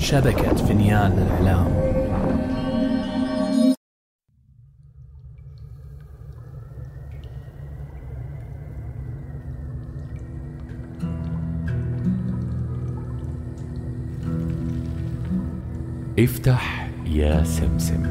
شبكة 0.00 0.54
فنيان 0.54 1.12
الإعلام 1.12 1.66
افتح 16.18 16.90
يا 17.06 17.44
سمسم. 17.44 18.02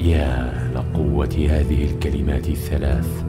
يا 0.00 0.52
لقوة 0.74 1.48
هذه 1.50 1.84
الكلمات 1.84 2.48
الثلاث 2.48 3.24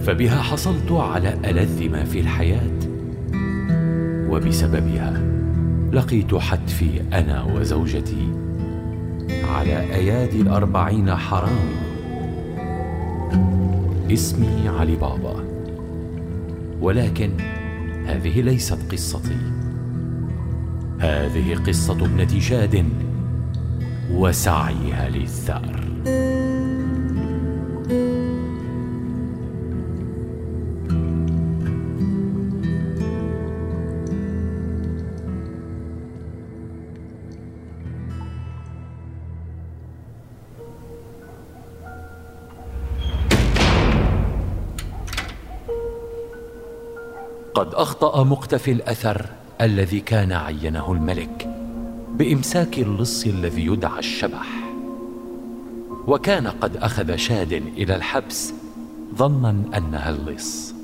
فبها 0.00 0.42
حصلت 0.42 0.92
على 0.92 1.34
ألذ 1.44 1.88
ما 1.88 2.04
في 2.04 2.20
الحياة. 2.20 2.87
وبسببها 4.28 5.22
لقيت 5.92 6.34
حتفي 6.34 7.00
أنا 7.12 7.42
وزوجتي 7.42 8.28
على 9.54 9.80
أيادي 9.80 10.40
الأربعين 10.40 11.14
حرام 11.14 11.68
اسمي 14.12 14.68
علي 14.68 14.96
بابا. 14.96 15.44
ولكن 16.80 17.30
هذه 18.06 18.40
ليست 18.40 18.92
قصتي. 18.92 19.36
هذه 20.98 21.54
قصة 21.66 22.04
ابنة 22.04 22.40
شاد 22.40 22.84
وسعيها 24.12 25.08
للثأر. 25.08 25.84
قد 47.58 47.74
أخطأ 47.74 48.24
مقتفي 48.24 48.72
الأثر 48.72 49.26
الذي 49.60 50.00
كان 50.00 50.32
عينه 50.32 50.92
الملك 50.92 51.50
بإمساك 52.14 52.78
اللص 52.78 53.26
الذي 53.26 53.66
يدعى 53.66 53.98
الشبح. 53.98 54.46
وكان 56.06 56.46
قد 56.46 56.76
أخذ 56.76 57.16
شاد 57.16 57.52
إلى 57.52 57.96
الحبس 57.96 58.54
ظنا 59.14 59.50
أنها 59.76 60.10
اللص. 60.10 60.74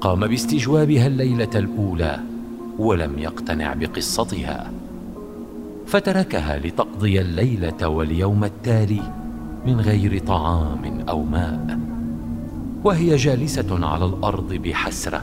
قام 0.00 0.26
باستجوابها 0.26 1.06
الليلة 1.06 1.50
الأولى 1.54 2.20
ولم 2.78 3.18
يقتنع 3.18 3.74
بقصتها. 3.74 4.70
فتركها 5.86 6.58
لتقضي 6.58 7.20
الليلة 7.20 7.88
واليوم 7.88 8.44
التالي 8.44 9.02
من 9.66 9.80
غير 9.80 10.18
طعام 10.18 11.04
أو 11.08 11.22
ماء. 11.22 11.83
وهي 12.84 13.16
جالسة 13.16 13.86
على 13.86 14.04
الأرض 14.04 14.54
بحسرة 14.54 15.22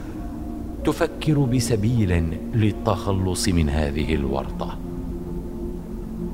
تفكر 0.84 1.38
بسبيل 1.38 2.38
للتخلص 2.54 3.48
من 3.48 3.68
هذه 3.68 4.14
الورطة. 4.14 4.78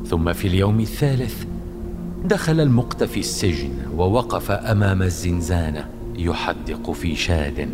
ثم 0.06 0.33
في 0.33 0.49
اليوم 0.49 0.81
الثالث 0.81 1.45
دخل 2.25 2.61
المقتفي 2.61 3.21
السجن 3.21 3.71
ووقف 3.97 4.51
أمام 4.51 5.03
الزنزانه 5.03 5.89
يحدق 6.17 6.91
في 6.91 7.17
شاد 7.17 7.69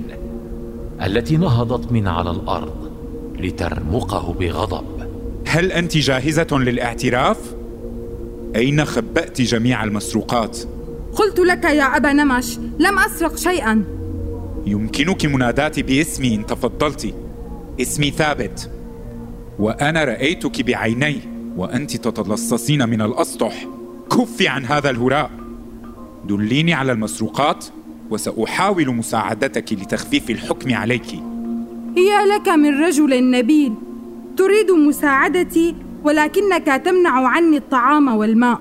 التي 1.02 1.36
نهضت 1.36 1.92
من 1.92 2.08
على 2.08 2.30
الأرض 2.30 2.90
لترمقه 3.38 4.32
بغضب. 4.32 4.84
هل 5.46 5.72
أنت 5.72 5.96
جاهزة 5.96 6.46
للاعتراف؟ 6.52 7.54
أين 8.56 8.84
خبأت 8.84 9.40
جميع 9.40 9.84
المسروقات؟ 9.84 10.58
قلت 11.16 11.38
لك 11.38 11.64
يا 11.64 11.96
أبا 11.96 12.12
نمش 12.12 12.58
لم 12.78 12.98
أسرق 12.98 13.36
شيئا. 13.36 13.84
يمكنك 14.66 15.26
مناداتي 15.26 15.82
باسمي 15.82 16.34
إن 16.34 16.46
تفضلت. 16.46 17.14
اسمي 17.80 18.10
ثابت. 18.10 18.70
وأنا 19.58 20.04
رأيتك 20.04 20.62
بعيني 20.62 21.20
وأنت 21.56 21.96
تتلصصين 21.96 22.88
من 22.88 23.02
الأسطح. 23.02 23.66
كفي 24.10 24.48
عن 24.48 24.64
هذا 24.64 24.90
الهراء. 24.90 25.30
دليني 26.28 26.74
على 26.74 26.92
المسروقات 26.92 27.64
وسأحاول 28.10 28.94
مساعدتك 28.94 29.72
لتخفيف 29.72 30.30
الحكم 30.30 30.74
عليك. 30.74 31.12
يا 31.96 32.26
لك 32.26 32.48
من 32.48 32.84
رجل 32.84 33.30
نبيل. 33.30 33.74
تريد 34.36 34.70
مساعدتي 34.70 35.74
ولكنك 36.04 36.82
تمنع 36.84 37.28
عني 37.28 37.56
الطعام 37.56 38.08
والماء. 38.16 38.60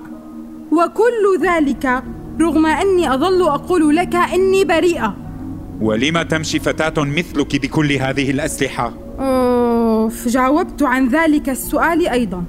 وكل 0.72 1.48
ذلك 1.48 2.04
رغم 2.42 2.66
أني 2.66 3.14
أظل 3.14 3.42
أقول 3.42 3.96
لك 3.96 4.16
إني 4.16 4.66
بريئة. 4.66 5.16
ولم 5.82 6.22
تمشي 6.22 6.60
فتاة 6.60 7.04
مثلك 7.04 7.62
بكل 7.62 7.92
هذه 7.92 8.32
الأسلحة؟ 8.32 8.94
أوف 9.20 10.28
جاوبت 10.28 10.84
عن 10.84 11.08
ذلك 11.08 11.50
السؤال 11.50 12.08
أيضا. 12.08 12.44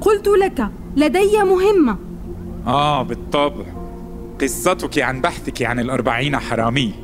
قلت 0.00 0.28
لك 0.28 0.68
لدي 0.96 1.42
مهمة. 1.42 1.96
آه 2.66 3.02
بالطبع. 3.02 3.64
قصتك 4.40 4.98
عن 4.98 5.20
بحثك 5.20 5.62
عن 5.62 5.80
الأربعين 5.80 6.36
حرامي. 6.36 6.94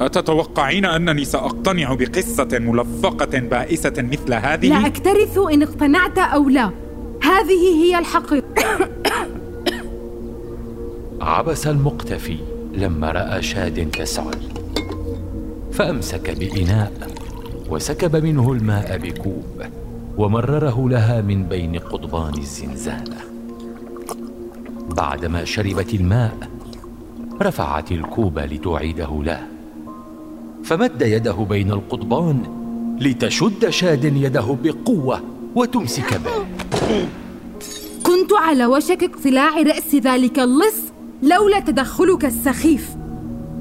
أتتوقعين 0.00 0.84
أنني 0.84 1.24
سأقتنع 1.24 1.94
بقصة 1.94 2.48
ملفقة 2.52 3.38
بائسة 3.38 3.94
مثل 3.98 4.34
هذه؟ 4.34 4.68
لا 4.68 4.86
أكترث 4.86 5.38
إن 5.52 5.62
اقتنعت 5.62 6.18
أو 6.18 6.48
لا. 6.48 6.70
هذه 7.22 7.84
هي 7.84 7.98
الحقيقة. 7.98 8.44
عبس 11.28 11.66
المقتفي 11.66 12.36
لما 12.74 13.10
رأى 13.12 13.42
شاد 13.42 13.90
تسعل 13.90 14.36
فأمسك 15.72 16.30
بإناء 16.30 16.92
وسكب 17.70 18.16
منه 18.16 18.52
الماء 18.52 18.98
بكوب 18.98 19.62
ومرره 20.18 20.88
لها 20.88 21.20
من 21.20 21.42
بين 21.42 21.78
قضبان 21.78 22.34
الزنزانة. 22.38 23.16
بعدما 24.96 25.44
شربت 25.44 25.94
الماء 25.94 26.36
رفعت 27.42 27.92
الكوب 27.92 28.38
لتعيده 28.38 29.22
له. 29.22 29.46
فمد 30.64 31.02
يده 31.02 31.46
بين 31.50 31.72
القضبان 31.72 32.42
لتشد 33.00 33.68
شاد 33.68 34.04
يده 34.04 34.56
بقوة 34.62 35.22
وتمسك 35.54 36.20
به. 36.20 36.46
كنت 38.02 38.32
على 38.32 38.66
وشك 38.66 39.02
اقتلاع 39.02 39.62
رأس 39.62 39.94
ذلك 39.94 40.38
اللص. 40.38 40.87
لولا 41.22 41.60
تدخلك 41.60 42.24
السخيف. 42.24 42.88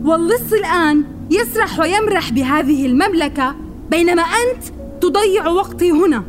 واللص 0.03 0.53
الآن 0.53 1.03
يسرح 1.31 1.79
ويمرح 1.79 2.31
بهذه 2.31 2.85
المملكة 2.85 3.55
بينما 3.91 4.21
أنت 4.21 4.63
تضيع 5.01 5.47
وقتي 5.47 5.91
هنا. 5.91 6.23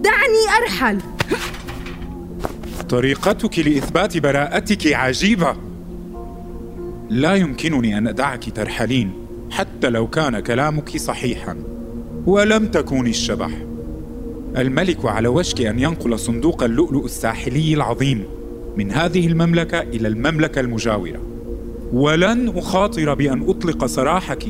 دعني 0.00 0.62
أرحل. 0.62 0.98
طريقتك 2.88 3.58
لإثبات 3.58 4.18
براءتك 4.18 4.92
عجيبة. 4.92 5.56
لا 7.10 7.34
يمكنني 7.34 7.98
أن 7.98 8.08
أدعك 8.08 8.50
ترحلين 8.56 9.12
حتى 9.50 9.90
لو 9.90 10.06
كان 10.06 10.40
كلامك 10.40 10.96
صحيحا 10.96 11.56
ولم 12.26 12.66
تكوني 12.66 13.10
الشبح. 13.10 13.50
الملك 14.56 15.04
على 15.04 15.28
وشك 15.28 15.60
أن 15.60 15.78
ينقل 15.78 16.18
صندوق 16.18 16.62
اللؤلؤ 16.62 17.04
الساحلي 17.04 17.74
العظيم. 17.74 18.24
من 18.76 18.90
هذه 18.90 19.26
المملكة 19.26 19.80
إلى 19.80 20.08
المملكة 20.08 20.60
المجاورة. 20.60 21.20
ولن 21.92 22.48
أخاطر 22.56 23.14
بأن 23.14 23.48
أطلق 23.48 23.86
سراحك 23.86 24.44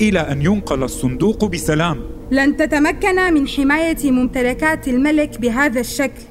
إلى 0.00 0.18
أن 0.20 0.42
ينقل 0.42 0.82
الصندوق 0.82 1.44
بسلام. 1.44 2.00
لن 2.30 2.56
تتمكن 2.56 3.34
من 3.34 3.48
حماية 3.48 4.10
ممتلكات 4.10 4.88
الملك 4.88 5.40
بهذا 5.40 5.80
الشكل. 5.80 6.22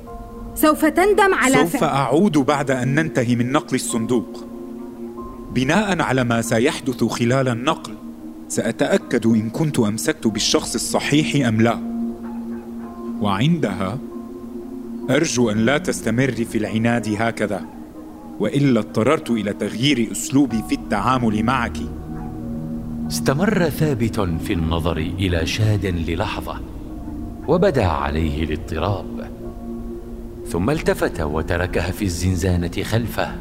سوف 0.56 0.86
تندم 0.86 1.34
على 1.34 1.56
سوف 1.56 1.84
أعود 1.84 2.38
بعد 2.38 2.72
أن 2.72 2.96
ننتهي 2.96 3.36
من 3.36 3.52
نقل 3.52 3.76
الصندوق. 3.76 4.46
بناء 5.56 6.02
على 6.02 6.24
ما 6.24 6.42
سيحدث 6.42 7.04
خلال 7.04 7.48
النقل 7.48 7.94
سأتأكد 8.48 9.26
إن 9.26 9.50
كنت 9.50 9.80
أمسكت 9.80 10.28
بالشخص 10.28 10.76
الصحيح 10.76 11.48
أم 11.48 11.62
لا. 11.62 11.78
وعندها 13.22 13.98
أرجو 15.10 15.50
أن 15.50 15.58
لا 15.58 15.78
تستمري 15.78 16.46
في 16.46 16.58
العناد 16.58 17.16
هكذا 17.20 17.66
وإلا 18.40 18.80
اضطررت 18.80 19.30
إلى 19.30 19.54
تغيير 19.54 20.12
أسلوبي 20.12 20.64
في 20.70 20.76
التعامل 20.76 21.44
معك. 21.44 21.78
استمر 23.08 23.70
ثابت 23.70 24.20
في 24.20 24.54
النظر 24.54 24.98
إلى 24.98 25.46
شاد 25.46 25.86
للحظة 25.86 26.62
وبدا 27.48 27.86
عليه 27.86 28.44
الاضطراب. 28.44 29.32
ثم 30.48 30.70
التفت 30.70 31.22
وتركها 31.22 31.92
في 31.92 32.06
الزنزانة 32.06 32.84
خلفه 32.84 33.36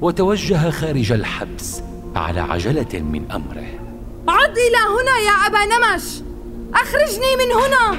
وتوجه 0.00 0.70
خارج 0.70 1.12
الحبس 1.12 1.82
على 2.16 2.40
عجلة 2.40 3.00
من 3.00 3.30
أمره. 3.30 3.66
عد 4.28 4.50
إلى 4.58 4.76
هنا 4.76 5.18
يا 5.26 5.46
أبا 5.46 5.64
نمش! 5.64 6.22
أخرجني 6.74 7.36
من 7.36 7.52
هنا! 7.52 7.98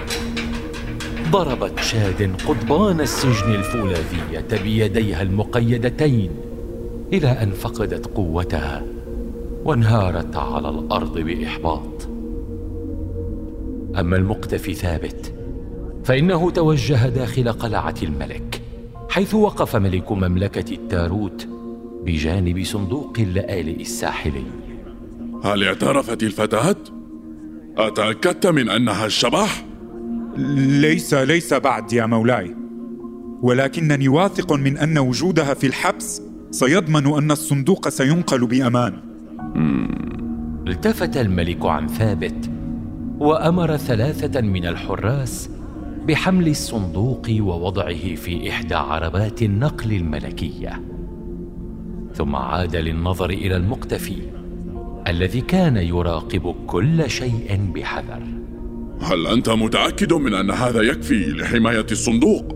ضربت 1.31 1.79
شاد 1.79 2.41
قضبان 2.47 3.01
السجن 3.01 3.55
الفولاذية 3.55 4.63
بيديها 4.63 5.21
المقيدتين 5.21 6.31
إلى 7.13 7.27
أن 7.27 7.51
فقدت 7.51 8.05
قوتها 8.05 8.83
وانهارت 9.65 10.35
على 10.35 10.69
الأرض 10.69 11.19
بإحباط 11.19 12.09
أما 13.99 14.17
المقتفي 14.17 14.73
ثابت 14.73 15.33
فإنه 16.03 16.51
توجه 16.51 17.09
داخل 17.09 17.51
قلعة 17.51 17.95
الملك 18.03 18.61
حيث 19.09 19.33
وقف 19.33 19.75
ملك 19.75 20.11
مملكة 20.11 20.73
التاروت 20.73 21.47
بجانب 22.05 22.63
صندوق 22.63 23.13
اللآلئ 23.19 23.81
الساحلي 23.81 24.43
هل 25.43 25.63
اعترفت 25.63 26.23
الفتاة؟ 26.23 26.75
أتأكدت 27.77 28.47
من 28.47 28.69
أنها 28.69 29.05
الشبح؟ 29.05 29.66
ليس 30.37 31.13
ليس 31.13 31.53
بعد 31.53 31.93
يا 31.93 32.05
مولاي. 32.05 32.55
ولكنني 33.41 34.07
واثق 34.07 34.53
من 34.53 34.77
أن 34.77 34.97
وجودها 34.97 35.53
في 35.53 35.67
الحبس 35.67 36.21
سيضمن 36.51 37.07
أن 37.07 37.31
الصندوق 37.31 37.89
سينقل 37.89 38.47
بأمان. 38.47 38.93
التفت 40.67 41.17
الملك 41.17 41.65
عن 41.65 41.87
ثابت 41.87 42.49
وأمر 43.19 43.77
ثلاثة 43.77 44.41
من 44.41 44.65
الحراس 44.65 45.49
بحمل 46.07 46.47
الصندوق 46.47 47.27
ووضعه 47.39 48.15
في 48.15 48.49
إحدى 48.49 48.75
عربات 48.75 49.41
النقل 49.41 49.93
الملكية. 49.93 50.81
ثم 52.13 52.35
عاد 52.35 52.75
للنظر 52.75 53.29
إلى 53.29 53.55
المقتفي 53.55 54.17
الذي 55.07 55.41
كان 55.41 55.77
يراقب 55.77 56.55
كل 56.67 57.09
شيء 57.09 57.71
بحذر. 57.75 58.36
هل 59.01 59.27
أنت 59.27 59.49
متأكد 59.49 60.13
من 60.13 60.33
أن 60.33 60.51
هذا 60.51 60.81
يكفي 60.81 61.31
لحماية 61.31 61.85
الصندوق؟ 61.91 62.55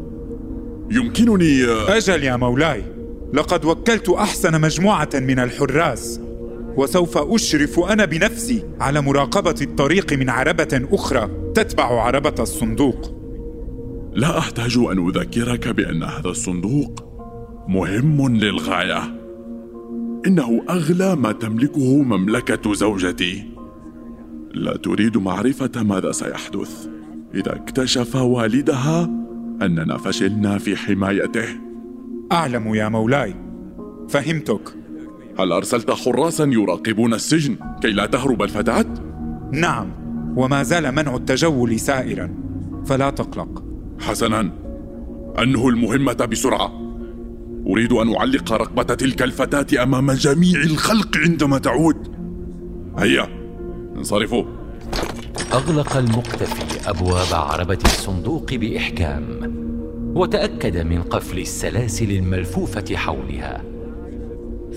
يمكنني 0.92 1.66
أجل 1.88 2.24
يا 2.24 2.36
مولاي 2.36 2.84
لقد 3.34 3.66
وكلت 3.66 4.10
أحسن 4.10 4.62
مجموعة 4.62 5.10
من 5.14 5.40
الحراس 5.40 6.20
وسوف 6.76 7.18
أشرف 7.18 7.80
أنا 7.80 8.06
بنفسي 8.06 8.64
على 8.80 9.02
مراقبة 9.02 9.56
الطريق 9.62 10.14
من 10.14 10.30
عربة 10.30 10.88
أخرى 10.92 11.30
تتبع 11.56 12.02
عربة 12.02 12.36
الصندوق. 12.40 13.22
لا 14.14 14.38
أحتاج 14.38 14.78
أن 14.78 15.08
أذكرك 15.08 15.68
بأن 15.68 16.04
هذا 16.04 16.30
الصندوق 16.30 17.04
مهم 17.68 18.38
للغاية. 18.38 19.02
إنه 20.28 20.64
أغلى 20.70 21.16
ما 21.16 21.32
تملكه 21.32 22.04
مملكة 22.04 22.74
زوجتي. 22.74 23.51
لا 24.54 24.78
تريد 24.78 25.18
معرفة 25.18 25.84
ماذا 25.84 26.12
سيحدث. 26.12 26.88
إذا 27.34 27.56
اكتشف 27.56 28.16
والدها 28.16 29.04
أننا 29.62 29.98
فشلنا 29.98 30.58
في 30.58 30.76
حمايته. 30.76 31.46
أعلم 32.32 32.76
يا 32.76 32.90
مولاي. 32.90 33.36
فهمتك. 34.10 34.76
هل 35.40 35.52
أرسلت 35.52 35.92
حراسا 35.92 36.46
يراقبون 36.46 37.14
السجن 37.14 37.56
كي 37.82 37.92
لا 37.92 38.06
تهرب 38.06 38.42
الفتاة؟ 38.42 38.86
نعم 39.52 39.92
وما 40.36 40.64
زال 40.64 40.92
منع 40.92 41.16
التجول 41.16 41.80
سائرا. 41.80 42.36
فلا 42.86 43.10
تقلق. 43.10 43.64
حسنا. 44.00 44.52
أنه 45.44 45.70
المهمة 45.70 46.14
بسرعة. 46.14 46.72
أريد 47.68 47.92
أن 47.92 48.16
أعلق 48.16 48.54
رقبة 48.54 48.84
تلك 48.84 49.22
الفتاة 49.22 49.84
أمام 49.84 50.12
جميع 50.12 50.62
الخلق 50.62 51.18
عندما 51.18 51.58
تعود. 51.58 52.16
هيا. 52.98 53.41
انصرفوا. 53.98 54.44
أغلق 55.54 55.98
المقتفي 55.98 56.90
أبواب 56.90 57.34
عربة 57.34 57.80
الصندوق 57.86 58.54
بإحكام 58.54 59.54
وتأكد 60.16 60.78
من 60.78 61.02
قفل 61.02 61.40
السلاسل 61.40 62.12
الملفوفة 62.12 62.96
حولها. 62.96 63.64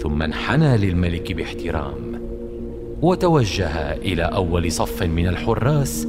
ثم 0.03 0.23
انحنى 0.23 0.77
للملك 0.77 1.33
باحترام 1.33 2.21
وتوجه 3.03 3.93
إلى 3.93 4.23
أول 4.23 4.73
صف 4.73 5.03
من 5.03 5.29
الحراس 5.29 6.09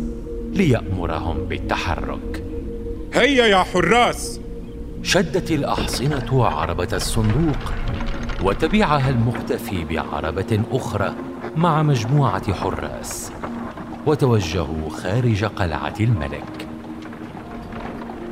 ليأمرهم 0.54 1.38
بالتحرك. 1.38 2.44
هيا 3.14 3.46
يا 3.46 3.64
حراس! 3.64 4.40
شدت 5.04 5.52
الأحصنة 5.52 6.46
عربة 6.46 6.88
الصندوق 6.94 7.74
وتبعها 8.44 9.10
المختفي 9.10 9.86
بعربة 9.86 10.60
أخرى. 10.72 11.16
مع 11.58 11.84
مجموعة 11.84 12.54
حراس. 12.54 13.32
وتوجهوا 14.06 14.90
خارج 14.90 15.46
قلعة 15.46 15.94
الملك. 16.00 16.68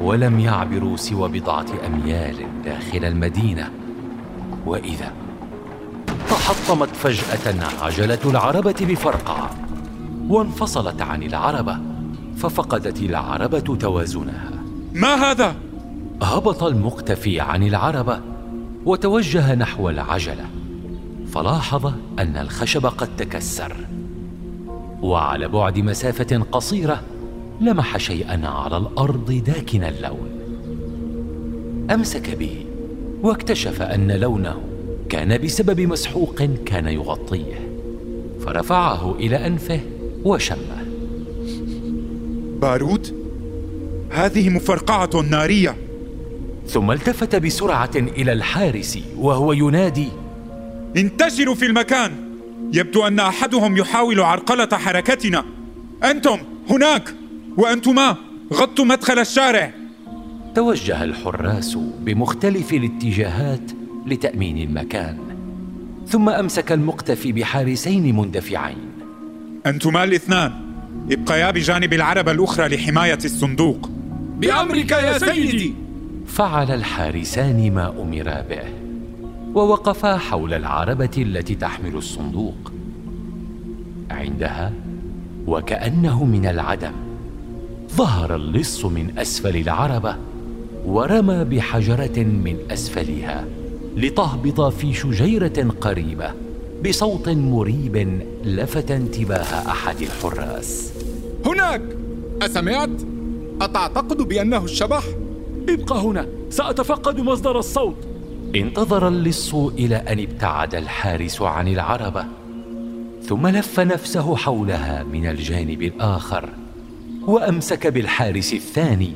ولم 0.02 0.40
يعبروا 0.40 0.98
سوى 0.98 1.30
بضعة 1.30 1.66
أميال 1.88 2.36
داخل 2.66 3.06
المدينة. 3.06 3.72
وإذا 4.66 5.14
تحطمت 6.30 6.96
فجأة 6.96 7.84
عجلة 7.84 8.20
العربة 8.26 8.76
بفرقعة 8.82 9.50
وانفصلت 10.30 11.02
عن 11.02 11.24
العربة 11.24 11.78
ففقدت 12.38 13.02
العربة 13.02 13.60
توازنها. 13.60 14.52
ما 14.94 15.16
هذا؟ 15.16 15.56
هبط 16.22 16.64
المقتفي 16.64 17.40
عن 17.40 17.64
العربة 17.64 18.20
وتوجه 18.86 19.56
نحو 19.56 19.90
العجلة. 19.90 20.46
فلاحظ 21.34 21.94
أن 22.20 22.38
الخشب 22.38 22.86
قد 22.86 23.16
تكسر. 23.16 23.76
وعلى 25.02 25.48
بعد 25.48 25.80
مسافة 25.80 26.38
قصيرة 26.52 27.04
لمح 27.62 27.98
شيئا 27.98 28.48
على 28.48 28.78
الأرض 28.78 29.32
داكن 29.32 29.84
اللون. 29.84 30.30
أمسك 31.92 32.36
به 32.36 32.66
واكتشف 33.24 33.82
أن 33.82 34.12
لونه 34.12 34.62
كان 35.10 35.38
بسبب 35.38 35.82
مسحوق 35.82 36.42
كان 36.66 36.88
يغطيه 36.88 37.70
فرفعه 38.46 39.16
إلى 39.16 39.48
أنفه 39.48 39.80
وشمه. 40.24 40.86
بارود؟ 42.62 43.24
هذه 44.10 44.50
مفرقعة 44.50 45.22
نارية. 45.30 45.76
ثم 46.68 46.92
التفت 46.92 47.36
بسرعة 47.36 47.92
إلى 47.96 48.34
الحارس 48.34 49.00
وهو 49.18 49.54
ينادي 49.54 50.08
انتشروا 50.98 51.56
في 51.56 51.66
المكان. 51.66 52.12
يبدو 52.74 53.08
أن 53.08 53.20
أحدهم 53.20 53.78
يحاول 53.78 54.20
عرقلة 54.20 54.70
حركتنا. 54.78 55.46
أنتم 56.04 56.38
هناك 56.70 57.14
وأنتما 57.58 58.16
غطوا 58.54 58.86
مدخل 58.86 59.20
الشارع. 59.20 59.74
توجه 60.56 61.04
الحراس 61.04 61.78
بمختلف 62.00 62.74
الاتجاهات 62.74 63.72
لتأمين 64.08 64.58
المكان 64.58 65.18
ثم 66.08 66.30
أمسك 66.30 66.72
المقتفي 66.72 67.32
بحارسين 67.32 68.16
مندفعين. 68.16 68.92
أنتما 69.66 70.04
الاثنان 70.04 70.52
ابقيا 71.12 71.52
بجانب 71.52 71.94
العربة 71.94 72.32
الأخرى 72.32 72.76
لحماية 72.76 73.20
الصندوق. 73.26 73.90
بأمرك 74.38 74.92
يا 74.92 75.18
سيدي! 75.18 75.74
فعل 76.28 76.72
الحارسان 76.72 77.74
ما 77.74 77.90
أمرا 78.02 78.42
به. 78.42 78.83
ووقفا 79.56 80.18
حول 80.18 80.54
العربة 80.54 81.10
التي 81.18 81.56
تحمل 81.56 81.96
الصندوق 81.96 82.72
عندها 84.12 84.74
وكأنه 85.48 86.24
من 86.24 86.46
العدم 86.46 86.92
ظهر 87.96 88.36
اللص 88.36 88.86
من 88.86 89.18
أسفل 89.18 89.56
العربة 89.58 90.16
ورمى 90.86 91.44
بحجرة 91.44 92.20
من 92.24 92.58
أسفلها 92.72 93.46
لتهبط 93.98 94.62
في 94.62 94.94
شجيرة 94.94 95.74
قريبة 95.82 96.32
بصوت 96.88 97.30
مريب 97.30 98.22
لفت 98.46 98.92
انتباه 98.92 99.68
أحد 99.72 100.02
الحراس 100.02 100.94
هناك 101.46 101.82
أسمعت؟ 102.42 102.90
أتعتقد 103.62 104.18
بأنه 104.18 104.64
الشبح؟ 104.64 105.04
ابقى 105.70 106.00
هنا 106.02 106.28
سأتفقد 106.50 107.20
مصدر 107.20 107.60
الصوت 107.60 107.96
انتظر 108.56 109.08
اللص 109.08 109.56
إلى 109.56 109.96
أن 109.96 110.20
ابتعد 110.20 110.76
الحارس 110.76 111.42
عن 111.42 111.68
العربة 111.68 112.26
ثم 113.24 113.48
لف 113.48 113.80
نفسه 113.80 114.36
حولها 114.36 115.04
من 115.04 115.28
الجانب 115.28 115.82
الآخر 115.82 116.50
وأمسك 117.22 117.88
بالحارس 117.88 118.54
الثاني 118.54 119.12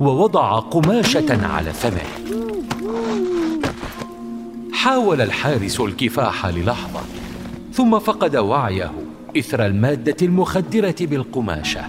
ووضع 0.00 0.58
قماشة 0.58 1.46
على 1.46 1.72
فمه. 1.72 2.34
حاول 4.72 5.20
الحارس 5.20 5.80
الكفاح 5.80 6.46
للحظة 6.46 7.00
ثم 7.72 7.98
فقد 7.98 8.36
وعيه 8.36 8.92
إثر 9.38 9.66
المادة 9.66 10.16
المخدرة 10.22 10.96
بالقماشة 11.00 11.84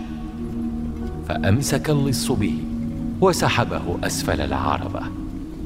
فأمسك 1.27 1.89
اللص 1.89 2.31
به 2.31 2.57
وسحبه 3.21 3.97
أسفل 4.03 4.41
العربة. 4.41 5.18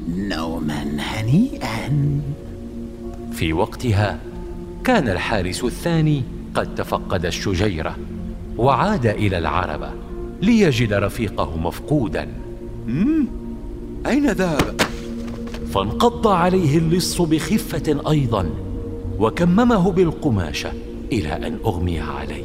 نوما 0.08 0.96
هنيئا. 0.98 2.20
في 3.32 3.52
وقتها 3.52 4.18
كان 4.84 5.08
الحارس 5.08 5.64
الثاني 5.64 6.22
قد 6.54 6.74
تفقد 6.74 7.26
الشجيرة 7.26 7.96
وعاد 8.56 9.06
إلى 9.06 9.38
العربه 9.38 9.90
ليجد 10.42 10.92
رفيقه 10.92 11.56
مفقودا. 11.56 12.28
أين 14.06 14.30
ذهب؟ 14.30 14.80
فانقض 15.74 16.26
عليه 16.26 16.78
اللص 16.78 17.20
بخفة 17.20 18.10
أيضا 18.10 18.50
وكممه 19.18 19.92
بالقماشة 19.92 20.72
إلى 21.12 21.46
أن 21.46 21.58
أغمي 21.64 22.00
عليه. 22.00 22.44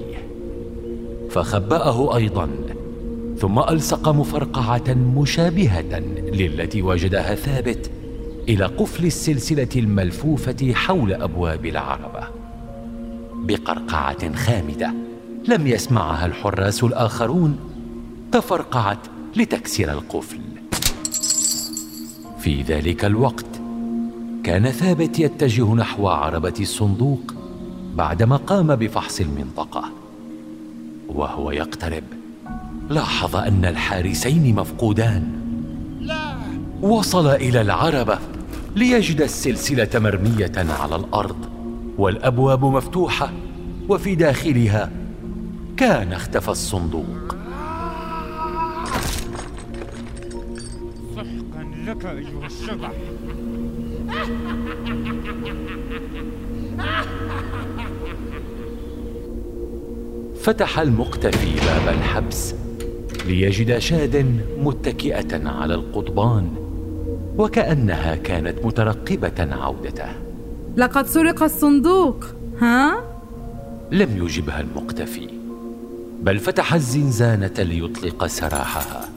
فخبأه 1.30 2.16
أيضا 2.16 2.50
ثم 3.40 3.60
ألصق 3.60 4.10
مفرقعة 4.10 4.94
مشابهة 4.94 6.00
للتي 6.34 6.82
وجدها 6.82 7.36
ثابت 7.36 7.92
إلى 8.50 8.66
قفل 8.66 9.06
السلسلة 9.06 9.70
الملفوفة 9.76 10.74
حول 10.74 11.14
أبواب 11.14 11.66
العربة 11.66 12.28
بقرقعة 13.34 14.34
خامدة. 14.36 14.94
لم 15.48 15.68
يسمعها 15.68 16.26
الحراس 16.26 16.84
الآخرون. 16.84 17.60
تفرقعت 18.32 19.00
لتكسر 19.36 19.92
القفل. 19.92 20.40
في 22.40 22.62
ذلك 22.62 23.06
الوقت 23.06 23.62
كان 24.44 24.72
ثابت 24.72 25.20
يتجه 25.20 25.74
نحو 25.74 26.08
عربة 26.08 26.54
الصندوق 26.60 27.34
بعدما 27.96 28.36
قام 28.36 28.76
بفحص 28.76 29.22
المنطقة 29.22 29.84
وهو 31.08 31.52
يقترب. 31.52 32.19
لاحظ 32.90 33.36
أن 33.36 33.66
الحارسين 33.66 34.56
مفقودان. 34.56 35.24
وصل 36.82 37.28
إلى 37.28 37.62
العربة 37.62 38.20
ليجد 38.76 39.22
السلسلة 39.22 39.90
مرمية 39.96 40.52
على 40.58 40.96
الأرض 40.96 41.38
والأبواب 41.98 42.66
مفتوحة 42.66 43.32
وفي 43.90 44.16
داخلها 44.16 44.92
كان 45.78 46.14
اختفى 46.14 46.50
الصندوق. 46.50 47.36
سحقا 51.16 51.64
لك 51.88 52.06
أيها 52.06 52.46
الشبح 52.46 52.92
فتح 60.44 60.80
المقتفي 60.80 61.56
باب 61.56 61.96
الحبس. 61.96 62.56
ليجد 63.30 63.78
شاد 63.78 64.42
متكئة 64.60 65.50
على 65.50 65.76
القضبان 65.76 66.50
وكأنها 67.38 68.16
كانت 68.16 68.66
مترقبة 68.66 69.56
عودته 69.56 70.10
لقد 70.78 71.08
سرق 71.08 71.44
الصندوق 71.44 72.26
ها؟ 72.62 73.04
لم 73.92 74.26
يجبها 74.26 74.62
المقتفي 74.62 75.28
بل 76.22 76.40
فتح 76.40 76.74
الزنزانة 76.74 77.54
ليطلق 77.60 78.26
سراحها 78.26 79.10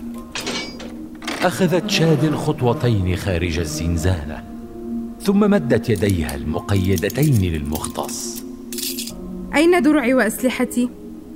أخذت 1.43 1.91
شاد 1.91 2.35
خطوتين 2.35 3.17
خارج 3.17 3.59
الزنزانة 3.59 4.45
ثم 5.21 5.51
مدت 5.51 5.91
يديها 5.91 6.35
المقيدتين 6.35 7.53
للمختص 7.53 8.43
أين 9.55 9.83
درعي 9.83 10.15
وأسلحتي؟ 10.15 10.89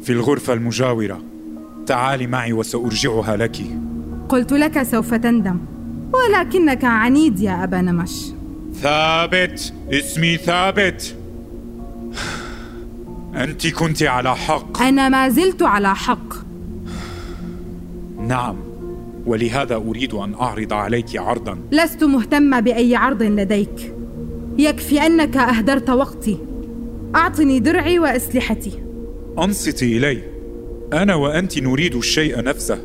في 0.02 0.12
الغرفة 0.12 0.52
المجاورة 0.52 1.21
تعالي 1.87 2.26
معي 2.26 2.52
وسأرجعها 2.52 3.37
لك. 3.37 3.57
قلت 4.28 4.52
لك 4.52 4.83
سوف 4.83 5.14
تندم. 5.14 5.59
ولكنك 6.12 6.85
عنيد 6.85 7.40
يا 7.40 7.64
أبا 7.64 7.81
نمش. 7.81 8.33
ثابت 8.75 9.73
اسمي 9.90 10.37
ثابت. 10.37 11.16
أنت 13.35 13.66
كنت 13.66 14.02
على 14.02 14.37
حق. 14.37 14.83
أنا 14.83 15.09
ما 15.09 15.28
زلت 15.28 15.62
على 15.62 15.95
حق. 15.95 16.35
نعم 18.28 18.57
ولهذا 19.26 19.76
أريد 19.76 20.14
أن 20.14 20.35
أعرض 20.35 20.73
عليك 20.73 21.16
عرضا. 21.16 21.59
لست 21.73 22.05
مهتمة 22.05 22.61
بأي 22.61 22.97
عرض 22.97 23.23
لديك. 23.23 23.93
يكفي 24.59 25.07
أنك 25.07 25.37
أهدرت 25.37 25.90
وقتي. 25.90 26.38
أعطني 27.16 27.61
درعي 27.61 27.99
وأسلحتي. 27.99 28.73
أنصتي 29.38 29.97
إلي. 29.97 30.36
أنا 30.93 31.14
وأنت 31.14 31.59
نريد 31.59 31.95
الشيء 31.95 32.43
نفسه. 32.43 32.78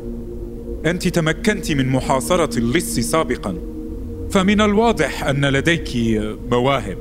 أنت 0.86 1.08
تمكنت 1.08 1.72
من 1.72 1.88
محاصرة 1.88 2.58
اللص 2.58 3.00
سابقا. 3.00 3.58
فمن 4.30 4.60
الواضح 4.60 5.24
أن 5.24 5.44
لديك 5.44 6.20
مواهب. 6.50 6.98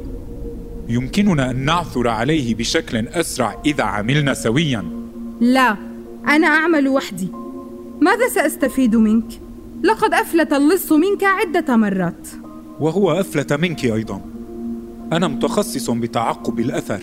يمكننا 0.90 1.52
أن 1.52 1.66
نعثر 1.66 2.08
عليه 2.08 2.56
بشكل 2.56 3.08
أسرع 3.08 3.62
إذا 3.66 3.84
عملنا 3.84 4.34
سويا. 4.34 4.86
لا 5.42 5.78
أنا 6.28 6.48
أعمل 6.48 6.88
وحدي. 6.88 7.28
ماذا 8.02 8.28
سأستفيد 8.28 8.96
منك؟ 8.96 9.28
لقد 9.84 10.14
أفلت 10.14 10.54
اللص 10.54 10.92
منك 10.92 11.24
عدة 11.24 11.76
مرات. 11.76 12.28
وهو 12.80 13.20
أفلت 13.20 13.54
منك 13.54 13.86
أيضا. 13.86 14.22
أنا 15.14 15.28
متخصص 15.28 15.90
بتعقب 15.90 16.60
الأثر. 16.60 17.00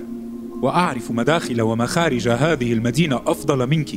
وأعرف 0.63 1.11
مداخل 1.11 1.63
ومخارج 1.63 2.29
هذه 2.29 2.73
المدينة 2.73 3.21
أفضل 3.27 3.67
منك. 3.71 3.91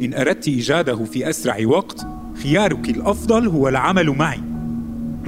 إن 0.00 0.14
أردت 0.14 0.48
إيجاده 0.48 1.04
في 1.04 1.30
أسرع 1.30 1.66
وقت 1.66 2.06
خيارك 2.42 2.88
الأفضل 2.88 3.48
هو 3.48 3.68
العمل 3.68 4.10
معي. 4.10 4.40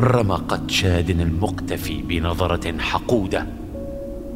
رمقت 0.01 0.71
شاد 0.71 1.11
المقتفي 1.11 2.03
بنظرة 2.03 2.79
حقودة 2.79 3.47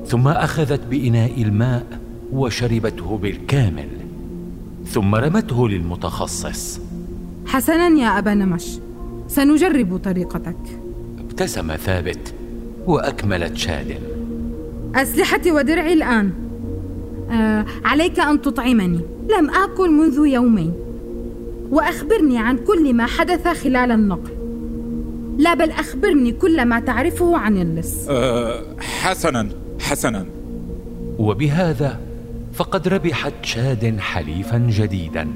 ثم 0.06 0.28
أخذت 0.28 0.80
بإناء 0.90 1.42
الماء 1.42 1.86
وشربته 2.32 3.18
بالكامل 3.18 3.88
ثم 4.86 5.14
رمته 5.14 5.68
للمتخصص. 5.68 6.80
حسنا 7.46 7.88
يا 8.00 8.18
أبا 8.18 8.34
نمش 8.34 8.78
سنجرب 9.28 9.96
طريقتك. 9.96 10.80
ابتسم 11.18 11.76
ثابت 11.76 12.34
وأكملت 12.86 13.56
شاد. 13.56 14.21
أسلحتي 14.94 15.52
ودرعي 15.52 15.92
الآن. 15.92 16.32
آه 17.30 17.66
عليك 17.84 18.20
أن 18.20 18.42
تطعمني. 18.42 19.00
لم 19.38 19.50
آكل 19.50 19.90
منذ 19.90 20.26
يومين. 20.26 20.72
وأخبرني 21.70 22.38
عن 22.38 22.58
كل 22.58 22.94
ما 22.94 23.06
حدث 23.06 23.48
خلال 23.48 23.90
النقل. 23.90 24.30
لا 25.38 25.54
بل 25.54 25.70
أخبرني 25.70 26.32
كل 26.32 26.64
ما 26.64 26.80
تعرفه 26.80 27.36
عن 27.36 27.56
اللص. 27.56 28.08
أه 28.08 28.62
حسنا 28.80 29.48
حسنا. 29.80 30.26
وبهذا 31.18 32.00
فقد 32.52 32.88
ربحت 32.88 33.32
شاد 33.42 33.98
حليفا 33.98 34.58
جديدا 34.58 35.28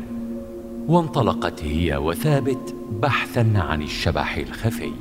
وانطلقت 0.88 1.64
هي 1.64 1.96
وثابت 1.96 2.74
بحثا 3.02 3.52
عن 3.56 3.82
الشبح 3.82 4.36
الخفي. 4.36 4.92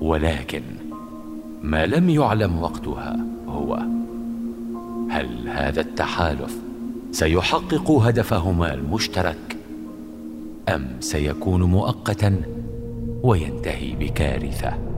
ولكن 0.00 0.62
ما 1.62 1.86
لم 1.86 2.10
يعلم 2.10 2.62
وقتها 2.62 3.16
هو. 3.48 3.82
هل 5.10 5.48
هذا 5.48 5.80
التحالف 5.80 6.58
سيحقق 7.12 7.90
هدفهما 7.90 8.74
المشترك 8.74 9.56
أم 10.68 10.86
سيكون 11.00 11.62
مؤقتا 11.62 12.42
وينتهي 13.22 13.92
بكارثة؟ 13.92 14.89